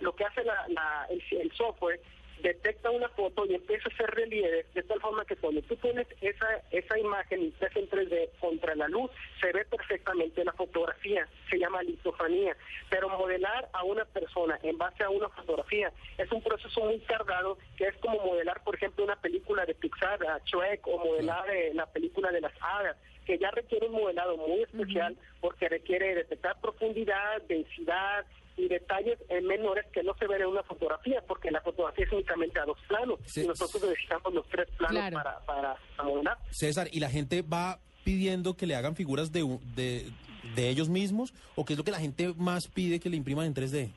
lo 0.00 0.14
que 0.14 0.24
hace 0.24 0.42
la, 0.44 1.06
el, 1.08 1.52
software 1.52 2.00
detecta 2.42 2.90
una 2.90 3.08
foto 3.10 3.46
y 3.46 3.54
empieza 3.54 3.88
a 3.88 3.92
hacer 3.92 4.10
relieve 4.10 4.66
de 4.74 4.82
tal 4.82 5.00
forma 5.00 5.24
que 5.24 5.36
cuando 5.36 5.62
tú 5.62 5.76
pones 5.76 6.06
esa 6.20 6.46
esa 6.70 6.98
imagen 6.98 7.42
impresa 7.42 7.78
en 7.78 7.88
3D 7.88 8.28
contra 8.40 8.74
la 8.74 8.88
luz, 8.88 9.10
se 9.40 9.52
ve 9.52 9.64
perfectamente 9.64 10.44
la 10.44 10.52
fotografía, 10.52 11.26
se 11.48 11.58
llama 11.58 11.82
lisofanía. 11.82 12.56
Pero 12.90 13.08
modelar 13.08 13.68
a 13.72 13.84
una 13.84 14.04
persona 14.04 14.58
en 14.62 14.76
base 14.76 15.04
a 15.04 15.10
una 15.10 15.28
fotografía 15.28 15.92
es 16.18 16.30
un 16.32 16.42
proceso 16.42 16.80
muy 16.80 16.98
cargado 17.00 17.58
que 17.76 17.86
es 17.86 17.96
como 17.98 18.18
modelar, 18.24 18.62
por 18.64 18.74
ejemplo, 18.74 19.04
una 19.04 19.16
película 19.16 19.64
de 19.64 19.74
Pixar, 19.74 20.24
a 20.26 20.40
Shrek, 20.44 20.86
o 20.86 20.98
modelar 20.98 21.48
eh, 21.50 21.72
la 21.74 21.86
película 21.86 22.30
de 22.30 22.40
las 22.40 22.52
hadas 22.60 22.96
que 23.24 23.38
ya 23.38 23.50
requiere 23.50 23.86
un 23.86 23.92
modelado 23.92 24.36
muy 24.36 24.62
especial 24.62 25.16
porque 25.40 25.68
requiere 25.68 26.14
detectar 26.14 26.60
profundidad, 26.60 27.42
densidad, 27.48 28.24
y 28.56 28.68
detalles 28.68 29.18
menores 29.42 29.86
que 29.92 30.02
no 30.02 30.14
se 30.18 30.26
ven 30.26 30.42
en 30.42 30.48
una 30.48 30.62
fotografía, 30.62 31.22
porque 31.26 31.50
la 31.50 31.60
fotografía 31.60 32.04
es 32.04 32.12
únicamente 32.12 32.58
a 32.60 32.64
dos 32.64 32.78
planos. 32.86 33.18
Y 33.36 33.46
nosotros 33.46 33.82
necesitamos 33.82 34.34
los 34.34 34.46
tres 34.48 34.68
planos 34.76 35.12
para, 35.12 35.38
para, 35.40 35.76
modelar. 36.04 36.38
César, 36.50 36.88
¿y 36.92 37.00
la 37.00 37.08
gente 37.08 37.42
va 37.42 37.78
pidiendo 38.04 38.56
que 38.56 38.66
le 38.66 38.74
hagan 38.74 38.94
figuras 38.94 39.32
de, 39.32 39.58
de, 39.74 40.06
de 40.54 40.68
ellos 40.68 40.88
mismos 40.88 41.32
o 41.54 41.64
qué 41.64 41.74
es 41.74 41.78
lo 41.78 41.84
que 41.84 41.92
la 41.92 42.00
gente 42.00 42.34
más 42.36 42.68
pide 42.68 43.00
que 43.00 43.08
le 43.08 43.16
impriman 43.16 43.46
en 43.46 43.54
3D? 43.54 43.90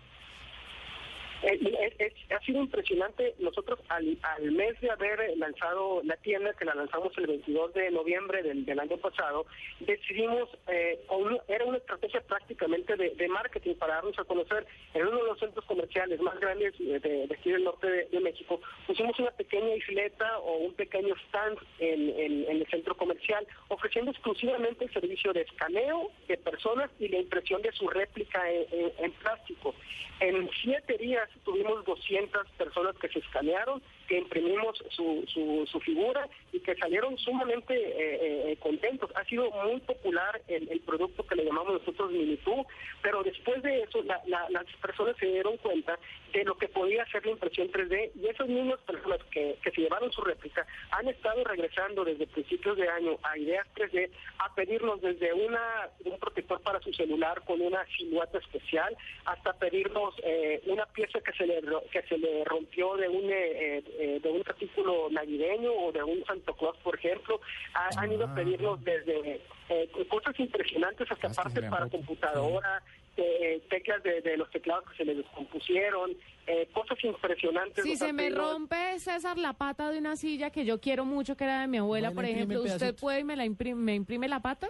Eh, 1.43 1.95
es, 1.99 2.13
ha 2.35 2.39
sido 2.41 2.59
impresionante. 2.59 3.35
Nosotros 3.39 3.79
al, 3.89 4.17
mes 4.51 4.79
de 4.81 4.89
haber 4.89 5.37
lanzado 5.37 6.01
la 6.03 6.15
tienda, 6.17 6.53
que 6.53 6.65
la 6.65 6.75
lanzamos 6.75 7.17
el 7.17 7.27
22 7.27 7.73
de 7.73 7.91
noviembre 7.91 8.43
del, 8.43 8.79
año 8.79 8.97
pasado, 8.97 9.45
decidimos, 9.79 10.49
eh, 10.67 10.99
era 11.47 11.65
una 11.65 11.77
estrategia 11.77 12.21
prácticamente 12.21 12.95
de, 12.95 13.27
marketing 13.27 13.75
para 13.75 13.95
darnos 13.95 14.17
a 14.19 14.23
conocer 14.23 14.65
en 14.93 15.07
uno 15.07 15.17
de 15.17 15.23
los 15.23 15.39
centros 15.39 15.65
comerciales 15.65 16.19
más 16.21 16.39
grandes 16.39 16.77
de, 16.77 17.27
aquí 17.31 17.51
del 17.51 17.63
norte 17.63 17.87
de, 18.11 18.19
México. 18.19 18.59
Pusimos 18.87 19.17
una 19.19 19.31
pequeña 19.31 19.75
isleta 19.75 20.39
o 20.39 20.57
un 20.57 20.73
pequeño 20.73 21.15
stand 21.27 21.57
en, 21.79 22.09
en- 22.19 22.45
el 22.49 22.65
centro 22.67 22.95
comercial, 22.95 23.45
ofreciendo 23.67 24.11
exclusivamente 24.11 24.85
el 24.85 24.93
servicio 24.93 25.33
de 25.33 25.41
escaneo 25.41 26.11
de 26.27 26.37
personas 26.37 26.89
y 26.99 27.07
la 27.07 27.17
impresión 27.19 27.61
de 27.61 27.71
su 27.73 27.87
réplica 27.87 28.49
en- 28.51 28.91
en 28.97 29.11
plástico. 29.13 29.75
En 30.21 30.49
siete 30.61 30.97
días 30.97 31.29
tuvimos 31.43 31.83
200 31.83 32.24
personas 32.57 32.95
que 32.97 33.09
se 33.09 33.19
escanearon, 33.19 33.81
que 34.07 34.17
imprimimos 34.19 34.77
su, 34.89 35.23
su, 35.27 35.79
figura 35.79 36.27
y 36.51 36.59
que 36.59 36.75
salieron 36.75 37.17
sumamente 37.17 37.73
eh, 37.75 38.51
eh, 38.51 38.57
contentos. 38.57 39.09
Ha 39.15 39.23
sido 39.25 39.49
muy 39.51 39.79
popular 39.81 40.41
el, 40.47 40.69
el 40.71 40.79
producto 40.81 41.25
que 41.25 41.35
le 41.35 41.45
llamamos 41.45 41.73
nosotros 41.73 42.11
Minitú, 42.11 42.65
pero 43.01 43.23
después 43.23 43.61
de 43.63 43.81
eso 43.83 44.01
la- 44.03 44.21
la- 44.27 44.49
las 44.49 44.65
personas 44.81 45.15
se 45.17 45.27
dieron 45.27 45.57
cuenta 45.57 45.97
de 46.33 46.43
lo 46.43 46.55
que 46.57 46.67
podía 46.67 47.03
hacer 47.03 47.25
la 47.25 47.31
impresión 47.31 47.69
3D 47.71 48.11
y 48.15 48.27
esas 48.27 48.47
mismas 48.47 48.79
personas 48.81 49.19
que, 49.31 49.57
que 49.63 49.71
se 49.71 49.81
llevaron 49.81 50.11
su 50.11 50.21
réplica 50.21 50.65
han 50.91 51.07
estado 51.07 51.43
regresando 51.43 52.03
desde 52.03 52.27
principios 52.27 52.77
de 52.77 52.89
año 52.89 53.17
a 53.23 53.37
Ideas 53.37 53.67
3D 53.75 54.09
a 54.39 54.53
pedirnos 54.55 55.01
desde 55.01 55.33
una 55.33 55.89
un 56.03 56.17
protector 56.19 56.61
para 56.61 56.79
su 56.81 56.91
celular 56.93 57.41
con 57.45 57.61
una 57.61 57.85
silueta 57.97 58.37
especial 58.39 58.95
hasta 59.25 59.53
pedirnos 59.53 60.13
eh, 60.23 60.61
una 60.65 60.85
pieza 60.87 61.19
que 61.21 61.31
se 61.33 61.45
le 61.47 61.61
que 61.91 62.01
se 62.03 62.17
le 62.17 62.43
rompió 62.45 62.95
de 62.97 63.07
un 63.09 63.25
eh, 63.99 64.15
eh, 64.15 64.19
de 64.21 64.29
un 64.29 64.41
artículo 64.45 65.09
navideño 65.09 65.71
o 65.71 65.91
de 65.91 66.03
un 66.03 66.23
Santo 66.25 66.53
Claus 66.55 66.77
por 66.83 66.95
ejemplo 66.97 67.39
Ha- 67.73 68.01
han 68.01 68.11
ido 68.11 68.25
a 68.25 68.35
pedirnos 68.35 68.83
desde 68.83 69.41
eh, 69.69 69.89
cosas 70.09 70.39
impresionantes 70.39 71.11
hasta 71.11 71.27
Ah, 71.27 71.33
partes 71.35 71.63
para 71.69 71.87
computadora 71.89 72.83
eh, 73.17 73.61
teclas 73.69 74.03
de, 74.03 74.21
de 74.21 74.35
los 74.37 74.49
teclados 74.51 74.83
que 74.89 74.97
se 74.97 75.05
le 75.05 75.15
descompusieron 75.15 76.11
eh, 76.47 76.67
cosas 76.73 77.01
impresionantes. 77.03 77.83
Si 77.83 77.95
se 77.95 78.11
me 78.11 78.29
rompe, 78.29 78.99
César, 78.99 79.37
la 79.37 79.53
pata 79.53 79.89
de 79.89 79.97
una 79.99 80.15
silla 80.17 80.49
que 80.49 80.65
yo 80.65 80.79
quiero 80.81 81.05
mucho, 81.05 81.35
que 81.37 81.45
era 81.45 81.61
de 81.61 81.67
mi 81.67 81.77
abuela, 81.77 82.09
Bueno, 82.09 82.15
por 82.15 82.25
ejemplo, 82.25 82.61
¿usted 82.63 82.93
puede 82.95 83.21
y 83.21 83.23
me, 83.23 83.35
la 83.37 83.45
imprime, 83.45 83.79
me 83.81 83.95
imprime 83.95 84.27
la 84.27 84.41
pata? 84.41 84.67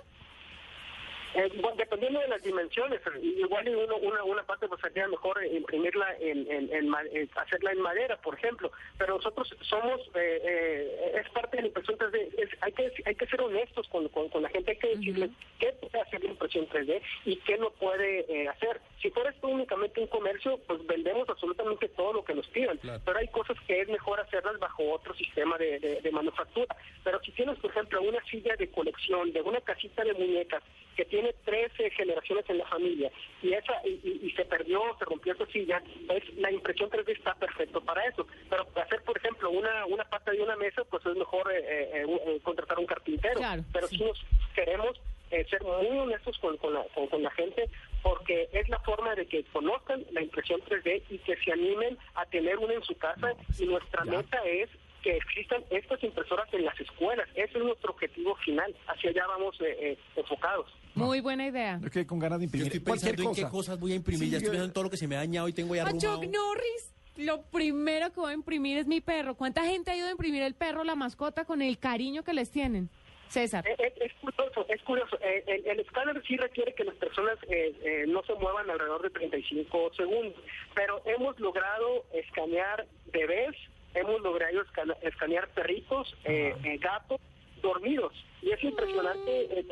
Eh, 1.38 1.52
bueno, 1.62 1.76
dependiendo 1.76 2.20
de 2.22 2.30
las 2.30 2.42
dimensiones, 2.42 3.02
eh, 3.08 3.20
igual 3.22 3.68
uno, 3.68 3.98
una, 3.98 4.24
una 4.24 4.44
parte 4.44 4.68
pues 4.70 4.80
sería 4.80 5.06
mejor 5.08 5.44
imprimirla 5.46 6.16
en, 6.20 6.50
en, 6.50 6.90
hacerla 7.36 7.72
en 7.74 7.82
madera, 7.82 8.16
por 8.22 8.36
ejemplo. 8.36 8.72
Pero 8.98 9.16
nosotros 9.16 9.54
somos, 9.62 10.00
eh, 10.16 10.42
eh, 10.44 11.12
es 11.22 11.30
parte 11.32 11.58
de 11.58 11.64
la 11.64 11.68
impresión 11.68 11.98
3D. 11.98 12.30
Es- 12.38 12.58
hay 12.62 12.72
que 12.72 12.92
hay 13.06 13.16
que 13.16 13.26
ser 13.28 13.42
honestos 13.42 13.88
con, 13.90 14.08
con, 14.10 14.30
con 14.30 14.44
la 14.44 14.50
gente, 14.50 14.72
hay 14.72 14.78
que 14.78 14.96
decirles 14.96 15.30
qué 15.60 15.74
puede 15.74 16.00
hacer 16.02 16.24
la 16.24 16.30
impresión 16.32 16.68
3D 16.70 17.02
y 17.26 17.36
qué 17.38 17.58
no 17.58 17.70
puede 17.72 18.20
eh, 18.30 18.48
hacer. 18.48 18.80
Si 19.02 19.10
fuera 19.12 19.30
esto 19.30 19.48
únicamente 19.48 20.00
un 20.00 20.08
comercio, 20.08 20.58
pues 20.66 20.86
vendemos 20.88 21.28
absolutamente 21.30 21.90
todo 21.90 22.14
lo 22.14 22.24
que 22.24 22.34
nos 22.34 22.48
pidan. 22.48 22.78
Claro. 22.78 23.02
Pero 23.06 23.20
hay 23.20 23.28
cosas 23.28 23.58
que 23.68 23.82
es 23.82 23.90
mejor 23.90 24.20
hacerlas 24.22 24.58
bajo 24.60 24.90
otro 24.92 25.14
sistema 25.16 25.58
de, 25.58 25.80
de- 25.80 26.02
de 26.02 26.12
manufactura. 26.12 26.76
Pero 27.04 27.20
si 27.24 27.32
tienes, 27.34 27.60
por 27.60 27.72
ejemplo, 27.72 28.02
una 28.02 28.24
silla 28.26 28.56
de 28.56 28.70
colección, 28.72 29.34
de 29.34 29.42
una 29.42 29.60
casita 29.62 30.04
de 30.04 30.14
muñecas 30.14 30.64
que 30.96 31.06
tiene 31.06 31.34
13 31.46 31.90
generaciones 31.92 32.46
en 32.50 32.58
la 32.60 32.66
familia 32.68 33.12
y 33.42 33.54
esa 33.54 33.74
y, 33.86 34.00
y- 34.04 34.20
y 34.28 34.32
se 34.32 34.46
perdió, 34.46 34.82
se 34.98 35.06
rompió 35.06 35.34
esa 35.34 35.46
silla, 35.48 35.82
pues 36.08 36.24
la 36.36 36.52
impresión 36.52 36.90
3D 36.90 37.10
está 37.18 37.36
perfecto 37.36 37.82
para 37.82 38.06
eso. 38.06 38.26
Pero 38.50 38.66
hacer, 38.76 39.02
por 39.04 39.18
ejemplo, 39.18 39.50
una, 39.50 39.86
una 39.86 40.04
pata 40.06 40.32
de 40.32 40.42
una 40.42 40.56
mesa, 40.56 40.84
pues 40.86 41.06
es 41.06 41.16
mejor 41.16 41.52
eh, 41.52 41.60
eh, 41.62 42.06
eh, 42.28 42.40
contratar 42.44 42.80
un 42.80 42.86
carpintero. 42.86 43.36
Claro, 43.36 43.64
Pero 43.74 43.88
sí. 43.88 43.98
si 43.98 44.04
nos 44.04 44.26
queremos 44.56 45.00
eh, 45.32 45.46
ser 45.50 45.62
muy 45.64 45.98
honestos 46.00 46.38
con, 46.40 46.56
con, 46.58 46.74
la, 46.74 46.84
con, 46.94 47.08
con 47.08 47.24
la 47.24 47.32
gente 47.32 47.70
porque 48.04 48.48
es 48.54 48.70
la 48.70 48.80
forma 48.82 49.16
de 49.16 49.26
que 49.26 49.44
conozcan 49.46 50.06
la 50.12 50.22
impresión 50.22 50.62
3D 50.62 51.02
y 51.10 51.18
que 51.20 51.36
se 51.38 51.52
animen 51.52 51.98
a 52.14 52.26
tener 52.28 52.58
una 52.60 52.76
en 52.76 52.84
su 52.84 52.96
casa 52.98 53.34
y 53.58 53.66
nuestra 53.66 54.06
meta 54.06 54.38
es 54.46 54.70
que 55.02 55.18
existan 55.18 55.64
estas 55.72 56.04
impresoras 56.04 56.52
en 56.54 56.66
las 56.66 56.80
escuelas. 56.80 57.28
Ese 57.36 57.58
es 57.58 57.64
nuestro 57.64 57.92
objetivo 57.92 58.36
final. 58.38 58.76
Hacia 58.88 59.10
allá 59.12 59.26
vamos 59.28 59.60
eh, 59.62 59.76
eh, 59.80 59.98
enfocados. 60.16 60.68
Muy 60.96 61.20
buena 61.22 61.46
idea. 61.48 61.80
Yo 61.82 61.90
quedé 61.92 62.06
con 62.08 62.20
ganas 62.20 62.40
de 62.40 62.46
Yo 62.46 62.48
imprimir 62.48 62.68
estoy 62.68 62.80
cualquier 62.82 63.12
pensando 63.16 63.30
en 63.32 63.36
cosa. 63.36 63.48
qué 63.48 63.52
cosas 63.52 63.80
voy 63.80 63.92
a 63.92 63.96
imprimir. 63.96 64.24
Sí, 64.26 64.30
ya 64.32 64.38
estoy 64.38 64.48
yo- 64.48 64.52
pensando 64.52 64.68
en 64.70 64.74
todo 64.74 64.84
lo 64.86 64.90
que 64.90 64.98
se 64.98 65.08
me 65.08 65.16
ha 65.16 65.20
dañado 65.20 65.48
y 65.48 65.54
tengo 65.54 65.76
ya 65.76 65.84
A 65.84 65.88
arrumado. 65.88 66.22
Chuck 66.22 66.32
Norris, 66.32 66.94
lo 67.18 67.42
primero 67.44 68.12
que 68.12 68.20
voy 68.20 68.32
a 68.32 68.34
imprimir 68.36 68.78
es 68.78 68.88
mi 68.88 69.02
perro. 69.02 69.36
¿Cuánta 69.36 69.64
gente 69.66 69.92
ha 69.92 69.96
ido 69.98 70.08
a 70.08 70.12
imprimir 70.12 70.44
el 70.44 70.54
perro, 70.56 70.84
la 70.84 70.96
mascota, 70.96 71.46
con 71.46 71.62
el 71.62 71.78
cariño 71.80 72.24
que 72.24 72.34
les 72.34 72.50
tienen? 72.50 72.90
César. 73.28 73.68
Eh, 73.68 73.76
eh, 73.80 73.94
Es, 74.02 74.14
curioso, 74.22 74.66
es 74.70 74.82
curioso. 74.84 75.18
Eh, 75.20 75.44
el, 75.48 75.66
el 75.68 75.80
escáner 75.80 76.22
sí 76.28 76.38
requiere 76.38 76.74
que 76.76 76.84
las 76.84 76.96
personas 76.96 77.38
eh, 77.50 77.76
eh, 77.84 78.06
no 78.08 78.24
se 78.24 78.34
muevan 78.36 78.70
alrededor 78.70 79.02
de 79.02 79.10
35 79.10 79.92
segundos, 79.98 80.40
pero 80.76 81.02
hemos 81.06 81.38
logrado 81.40 82.06
escanear 82.14 82.86
bebés, 83.12 83.56
hemos 83.96 84.22
logrado 84.22 84.62
escane- 84.64 84.96
escanear 85.02 85.50
perritos, 85.50 86.16
eh, 86.24 86.54
eh, 86.64 86.78
gatos, 86.78 87.20
dormidos. 87.62 88.14
Y 88.44 88.52
es 88.52 88.64
impresionante. 88.64 89.66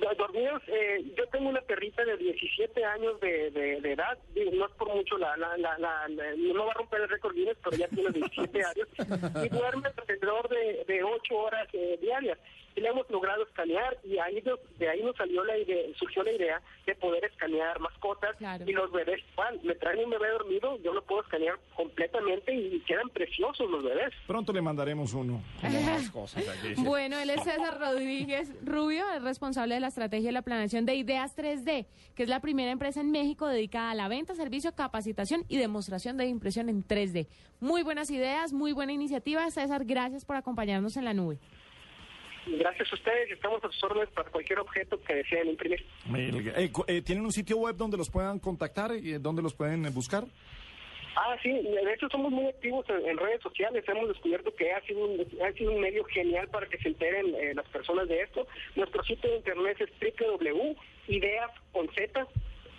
Do- 0.00 0.14
dormidos, 0.16 0.62
eh, 0.68 1.04
yo 1.16 1.26
tengo 1.28 1.48
una 1.48 1.60
perrita 1.60 2.04
de 2.04 2.16
17 2.16 2.84
años 2.84 3.20
de, 3.20 3.50
de- 3.50 3.80
de 3.80 3.92
edad, 3.92 4.18
no 4.52 4.66
es 4.66 4.72
por 4.72 4.94
mucho, 4.94 5.16
la, 5.18 5.36
la, 5.36 5.56
la, 5.58 5.78
la- 5.78 6.08
la- 6.08 6.34
no 6.36 6.66
va 6.66 6.72
a 6.72 6.74
romper 6.74 7.00
el 7.02 7.08
récord 7.08 7.34
Guinness, 7.34 7.56
pero 7.62 7.76
ya 7.76 7.88
tiene 7.88 8.10
17 8.10 8.64
años, 8.64 8.88
y 9.44 9.48
duerme 9.48 9.88
alrededor 9.96 10.48
de, 10.48 10.84
de 10.86 11.02
8 11.04 11.36
horas 11.36 11.68
eh, 11.72 11.98
diarias. 12.00 12.38
Y 12.78 12.80
la 12.80 12.90
hemos 12.90 13.10
logrado 13.10 13.42
escanear 13.42 13.98
y 14.04 14.18
ahí 14.18 14.40
de 14.78 14.88
ahí 14.88 15.02
nos 15.02 15.16
salió 15.16 15.42
la 15.42 15.58
idea, 15.58 15.82
surgió 15.98 16.22
la 16.22 16.30
idea 16.30 16.62
de 16.86 16.94
poder 16.94 17.24
escanear 17.24 17.80
mascotas 17.80 18.36
Claro. 18.36 18.64
y 18.64 18.72
los 18.72 18.92
bebés. 18.92 19.20
Me 19.64 19.74
traen 19.74 20.04
un 20.04 20.10
bebé 20.10 20.28
dormido, 20.30 20.78
yo 20.82 20.92
lo 20.92 21.02
puedo 21.02 21.22
escanear 21.22 21.58
completamente 21.74 22.54
y 22.54 22.78
quedan 22.86 23.08
preciosos 23.08 23.68
los 23.68 23.82
bebés. 23.82 24.14
Pronto 24.28 24.52
le 24.52 24.62
mandaremos 24.62 25.12
uno. 25.12 25.42
Como 25.60 25.80
más 25.80 26.08
cosas 26.12 26.44
aquí. 26.48 26.74
Bueno, 26.84 27.18
él 27.18 27.30
es 27.30 27.42
César 27.42 27.80
Rodríguez 27.80 28.52
Rubio, 28.64 29.04
es 29.16 29.22
responsable 29.22 29.74
de 29.74 29.80
la 29.80 29.88
estrategia 29.88 30.30
y 30.30 30.32
la 30.32 30.42
planeación 30.42 30.86
de 30.86 30.94
Ideas 30.94 31.36
3D, 31.36 31.86
que 32.14 32.22
es 32.22 32.28
la 32.28 32.40
primera 32.40 32.70
empresa 32.70 33.00
en 33.00 33.10
México 33.10 33.48
dedicada 33.48 33.90
a 33.90 33.94
la 33.96 34.06
venta, 34.08 34.34
servicio, 34.36 34.72
capacitación 34.74 35.44
y 35.48 35.56
demostración 35.56 36.16
de 36.16 36.26
impresión 36.26 36.68
en 36.68 36.84
3D. 36.86 37.26
Muy 37.60 37.82
buenas 37.82 38.08
ideas, 38.10 38.52
muy 38.52 38.70
buena 38.72 38.92
iniciativa. 38.92 39.50
César, 39.50 39.84
gracias 39.84 40.24
por 40.24 40.36
acompañarnos 40.36 40.96
en 40.96 41.04
la 41.04 41.14
nube. 41.14 41.38
Gracias 42.56 42.90
a 42.90 42.94
ustedes 42.94 43.30
estamos 43.30 43.62
a 43.64 43.70
sus 43.70 43.84
órdenes 43.84 44.08
para 44.10 44.30
cualquier 44.30 44.58
objeto 44.60 45.00
que 45.02 45.14
deseen 45.14 45.48
imprimir. 45.48 45.84
Eh, 46.16 46.70
eh, 46.86 47.02
¿Tienen 47.02 47.24
un 47.24 47.32
sitio 47.32 47.58
web 47.58 47.76
donde 47.76 47.96
los 47.96 48.10
puedan 48.10 48.38
contactar 48.38 48.92
y 48.94 49.12
donde 49.18 49.42
los 49.42 49.54
pueden 49.54 49.84
eh, 49.84 49.90
buscar? 49.90 50.24
Ah, 51.16 51.36
sí, 51.42 51.50
de 51.50 51.92
hecho 51.92 52.08
somos 52.10 52.30
muy 52.30 52.46
activos 52.46 52.86
en, 52.88 53.08
en 53.08 53.18
redes 53.18 53.42
sociales. 53.42 53.84
Hemos 53.88 54.08
descubierto 54.08 54.54
que 54.54 54.72
ha 54.72 54.80
sido 54.82 55.04
un, 55.04 55.26
ha 55.42 55.52
sido 55.52 55.72
un 55.72 55.80
medio 55.80 56.04
genial 56.04 56.48
para 56.48 56.66
que 56.68 56.78
se 56.78 56.88
enteren 56.88 57.34
eh, 57.34 57.54
las 57.54 57.66
personas 57.68 58.08
de 58.08 58.20
esto. 58.20 58.46
Nuestro 58.76 59.02
sitio 59.02 59.28
de 59.30 59.36
internet 59.36 59.80
es 59.80 59.90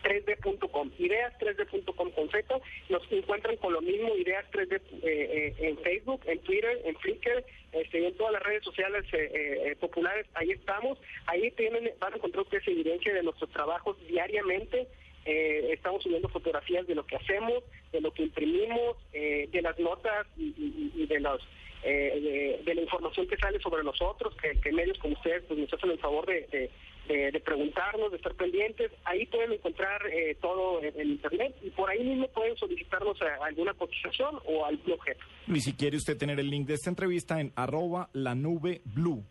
www.ideasconz3d.com. 0.04 0.92
Ideas3d.com 0.98 2.12
con 2.12 2.30
Z. 2.30 2.62
Nos 2.90 3.12
encuentran 3.12 3.56
con 3.58 3.74
lo 3.74 3.82
mismo, 3.82 4.16
Ideas 4.16 4.46
3D 4.52 4.76
eh, 4.76 5.00
eh, 5.04 5.56
en 5.60 5.78
Facebook, 5.80 6.22
en 6.26 6.40
Twitter, 6.40 6.82
en 6.86 6.96
Flickr, 6.98 7.44
este, 7.72 8.08
en 8.08 8.16
todas 8.16 8.34
las 8.34 8.44
redes 8.44 8.64
sociales 8.64 9.06
eh, 9.14 9.72
eh, 9.72 9.76
populares. 9.80 10.26
Ahí 10.34 10.52
estamos. 10.52 10.98
Ahí 11.28 11.52
tienen, 11.52 11.92
van 12.00 12.14
a 12.14 12.16
encontrar 12.18 12.44
ustedes 12.44 12.68
evidencia 12.68 13.14
de 13.14 13.24
nuestros 13.24 13.50
trabajos 13.52 13.98
diariamente. 14.08 14.88
Eh, 15.26 15.72
estamos 15.74 16.02
subiendo 16.04 16.30
fotografías 16.30 16.88
de 16.88 16.96
lo 16.96 17.06
que 17.06 17.16
hacemos, 17.18 17.64
de 17.92 18.02
lo 18.02 18.12
que 18.14 18.24
imprimimos, 18.24 18.98
eh, 19.14 19.48
de 19.52 19.62
las 19.62 19.78
notas 19.80 20.26
y, 20.38 20.46
y- 20.58 20.92
y 20.96 21.06
de 21.06 21.20
los 21.20 21.42
eh, 21.82 22.58
de, 22.60 22.64
de 22.66 22.76
la 22.76 22.82
información 22.82 23.26
que 23.28 23.38
sale 23.38 23.58
sobre 23.62 23.84
nosotros, 23.86 24.36
que, 24.36 24.60
que 24.60 24.72
medios 24.74 24.98
como 25.00 25.14
ustedes 25.14 25.44
pues, 25.48 25.58
nos 25.60 25.74
hacen 25.74 25.92
el 25.92 26.00
favor 26.00 26.26
de, 26.26 26.42
de- 26.52 26.70
de- 27.08 27.32
de 27.32 27.40
preguntarnos, 27.40 28.12
de 28.12 28.18
estar 28.18 28.34
pendientes. 28.36 28.92
Ahí 29.06 29.26
pueden 29.28 29.54
encontrar 29.54 30.02
eh, 30.12 30.36
todo 30.42 30.84
en, 30.84 31.00
en 31.00 31.10
Internet 31.12 31.56
y 31.64 31.70
por 31.70 31.90
ahí 31.90 32.04
mismo 32.04 32.28
pueden 32.30 32.58
solicitarnos 32.58 33.22
a- 33.22 33.46
alguna 33.46 33.74
cotización 33.76 34.40
o 34.46 34.66
algún 34.66 34.92
objeto. 34.92 35.24
Y 35.48 35.62
si 35.62 35.72
quiere 35.74 35.96
usted 35.96 36.18
tener 36.18 36.38
el 36.40 36.50
link 36.50 36.68
de 36.68 36.74
esta 36.74 36.90
entrevista 36.90 37.40
en 37.40 37.54
arroba 37.56 38.10
la 38.14 38.36
nube 38.36 38.82
blue. 38.84 39.24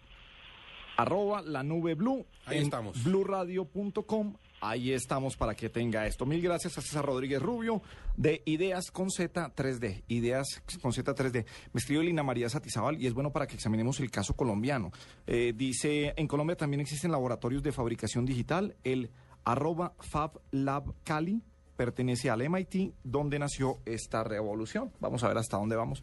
Arroba 0.96 1.42
la 1.42 1.62
nube 1.62 1.94
blue. 1.94 2.26
Ahí 2.46 2.56
en 2.58 2.62
estamos. 2.64 3.04
bluradio.com. 3.04 4.34
Ahí 4.60 4.92
estamos 4.92 5.36
para 5.36 5.54
que 5.54 5.68
tenga 5.68 6.06
esto. 6.06 6.26
Mil 6.26 6.42
gracias 6.42 6.76
a 6.78 6.80
César 6.80 7.04
Rodríguez 7.04 7.40
Rubio 7.40 7.80
de 8.16 8.42
Ideas 8.44 8.90
con 8.90 9.10
Z 9.10 9.54
3D. 9.54 10.02
Ideas 10.08 10.62
con 10.82 10.92
Z 10.92 11.14
3D. 11.14 11.44
Me 11.72 11.78
escribe 11.78 12.02
Lina 12.02 12.24
María 12.24 12.48
Satizabal 12.48 13.00
y 13.00 13.06
es 13.06 13.14
bueno 13.14 13.30
para 13.30 13.46
que 13.46 13.54
examinemos 13.54 14.00
el 14.00 14.10
caso 14.10 14.34
colombiano. 14.34 14.90
Eh, 15.26 15.52
dice, 15.56 16.12
en 16.16 16.26
Colombia 16.26 16.56
también 16.56 16.80
existen 16.80 17.12
laboratorios 17.12 17.62
de 17.62 17.70
fabricación 17.70 18.26
digital. 18.26 18.74
El 18.82 19.10
arroba 19.44 19.94
Fab 20.00 20.40
Lab 20.50 20.92
Cali 21.04 21.40
pertenece 21.76 22.28
al 22.28 22.48
MIT, 22.48 22.94
donde 23.04 23.38
nació 23.38 23.78
esta 23.86 24.24
revolución. 24.24 24.90
Vamos 24.98 25.22
a 25.22 25.28
ver 25.28 25.38
hasta 25.38 25.56
dónde 25.56 25.76
vamos. 25.76 26.02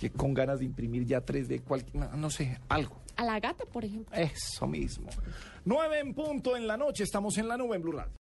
Que 0.00 0.10
con 0.10 0.32
ganas 0.32 0.60
de 0.60 0.66
imprimir 0.66 1.04
ya 1.04 1.26
3D, 1.26 1.62
cualquier, 1.64 2.08
no 2.16 2.30
sé, 2.30 2.60
algo. 2.68 3.00
A 3.20 3.24
la 3.24 3.38
gata, 3.38 3.66
por 3.66 3.84
ejemplo. 3.84 4.16
Eso 4.16 4.66
mismo. 4.66 5.10
Nueve 5.66 5.98
en 5.98 6.14
punto 6.14 6.56
en 6.56 6.66
la 6.66 6.78
noche, 6.78 7.04
estamos 7.04 7.36
en 7.36 7.48
la 7.48 7.58
nube 7.58 7.76
en 7.76 7.82
Blue 7.82 7.92
Radio. 7.92 8.14